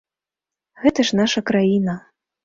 Гэта 0.85 1.05
ж 1.09 1.19
наша 1.19 1.43
краіна. 1.51 1.93